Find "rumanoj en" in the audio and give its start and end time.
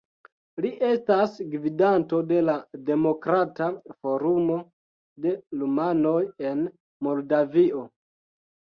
5.61-6.69